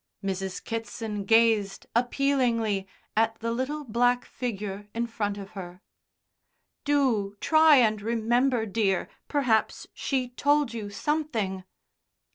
Mrs. 0.23 0.63
Kitson 0.63 1.25
gazed 1.25 1.85
appealingly 1.95 2.87
at 3.15 3.35
the 3.35 3.51
little 3.51 3.83
black 3.83 4.25
figure 4.25 4.87
in 4.95 5.05
front 5.05 5.37
of 5.37 5.51
her. 5.51 5.83
"Do 6.85 7.37
try 7.39 7.75
and 7.75 8.01
remember, 8.01 8.65
dear. 8.65 9.09
Perhaps 9.27 9.85
she 9.93 10.29
told 10.29 10.73
you 10.73 10.89
something." 10.89 11.65